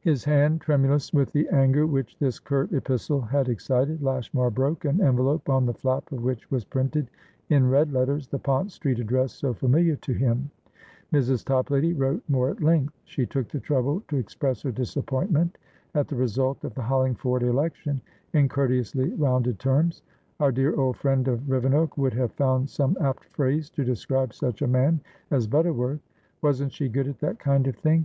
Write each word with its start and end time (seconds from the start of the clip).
His 0.00 0.24
hand 0.24 0.62
tremulous 0.62 1.12
with 1.12 1.32
the 1.32 1.46
anger 1.50 1.86
which 1.86 2.16
this 2.18 2.38
curt 2.38 2.72
epistle 2.72 3.20
had 3.20 3.46
excited, 3.46 4.00
Lashmar 4.00 4.50
broke 4.50 4.86
an 4.86 5.02
envelope 5.02 5.50
on 5.50 5.66
the 5.66 5.74
flap 5.74 6.10
of 6.12 6.22
which 6.22 6.50
was 6.50 6.64
printed 6.64 7.10
in 7.50 7.68
red 7.68 7.92
letters 7.92 8.26
the 8.26 8.38
Pont 8.38 8.72
Street 8.72 8.98
address 9.00 9.32
so 9.34 9.52
familiar 9.52 9.96
to 9.96 10.14
him. 10.14 10.50
Mrs. 11.12 11.44
Toplady 11.44 11.92
wrote 11.92 12.22
more 12.26 12.48
at 12.48 12.62
length; 12.62 12.94
she 13.04 13.26
took 13.26 13.48
the 13.50 13.60
trouble 13.60 14.02
to 14.08 14.16
express 14.16 14.62
her 14.62 14.72
disappointment 14.72 15.58
at 15.94 16.08
the 16.08 16.16
result 16.16 16.64
of 16.64 16.72
the 16.74 16.80
Hollingford 16.80 17.42
election 17.42 18.00
in 18.32 18.48
courteously 18.48 19.10
rounded 19.10 19.58
terms"Our 19.58 20.52
dear 20.52 20.74
old 20.74 20.96
friend 20.96 21.28
of 21.28 21.46
Rivenoak 21.50 21.98
would 21.98 22.14
have 22.14 22.32
found 22.32 22.70
some 22.70 22.96
apt 22.98 23.26
phrase 23.26 23.68
to 23.72 23.84
describe 23.84 24.32
such 24.32 24.62
a 24.62 24.66
man 24.66 25.00
as 25.30 25.46
Butterworth. 25.46 26.00
Wasn't 26.40 26.72
she 26.72 26.88
good 26.88 27.08
at 27.08 27.18
that 27.18 27.38
kind 27.38 27.66
of 27.66 27.76
thing! 27.76 27.98